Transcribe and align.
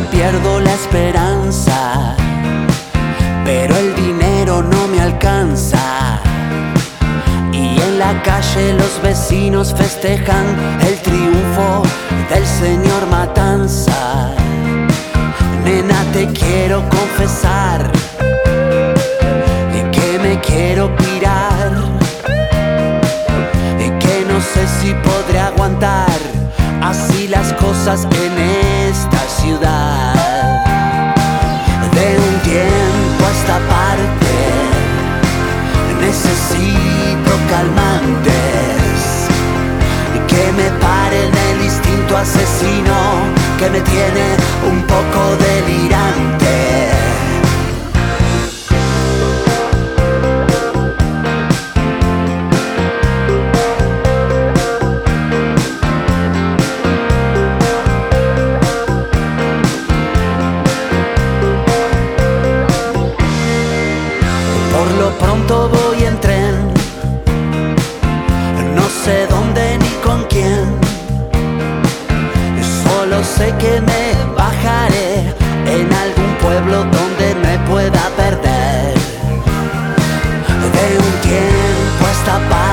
pierdo 0.00 0.60
la 0.60 0.72
esperanza, 0.72 2.16
pero 3.44 3.76
el 3.76 3.94
dinero 3.94 4.62
no 4.62 4.88
me 4.88 5.00
alcanza. 5.00 6.20
Y 7.52 7.80
en 7.80 7.98
la 7.98 8.20
calle 8.22 8.72
los 8.74 9.00
vecinos 9.02 9.74
festejan 9.76 10.46
el 10.86 10.96
triunfo 11.00 11.82
del 12.30 12.44
señor 12.46 13.06
Matanza. 13.10 14.32
Nena, 15.64 16.04
te 16.12 16.26
quiero 16.28 16.82
confesar 16.88 17.90
que 19.92 20.18
me 20.18 20.40
quiero 20.40 20.94
pirar 20.96 21.72
y 23.78 23.90
que 23.98 24.24
no 24.28 24.40
sé 24.40 24.66
si 24.80 24.92
podré 24.94 25.38
aguantar 25.38 26.18
así 26.82 27.28
las 27.28 27.52
cosas 27.54 28.04
en 28.04 28.38
esta 28.38 28.73
De 31.94 32.18
un 32.18 32.34
tiempo 32.40 33.26
a 33.26 33.30
esta 33.30 33.58
parte 33.68 34.32
necesito 36.00 37.30
calmantes 37.50 38.98
que 40.26 40.44
me 40.52 40.70
paren 40.80 41.30
el 41.50 41.64
instinto 41.64 42.16
asesino 42.16 42.96
que 43.58 43.68
me 43.68 43.80
tiene 43.82 44.36
un 44.66 44.82
poco 44.82 45.36
delirante. 45.36 46.83
Solo 73.14 73.26
sé 73.26 73.54
que 73.60 73.80
me 73.80 74.34
bajaré 74.34 75.32
en 75.66 75.92
algún 75.92 76.34
pueblo 76.42 76.78
donde 76.78 77.34
me 77.44 77.58
pueda 77.70 78.10
perder. 78.16 78.94
De 80.74 80.98
un 80.98 81.12
tiempo 81.22 82.06
a 82.06 82.10
esta 82.10 82.63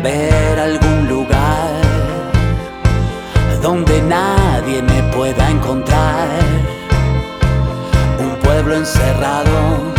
haber 0.00 0.58
algún 0.58 1.08
lugar 1.08 1.82
donde 3.62 4.00
nadie 4.02 4.80
me 4.82 5.02
pueda 5.14 5.50
encontrar. 5.50 6.28
Un 8.18 8.34
pueblo 8.40 8.76
encerrado, 8.76 9.89